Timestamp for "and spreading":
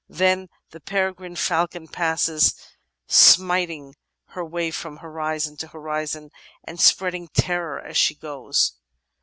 6.63-7.27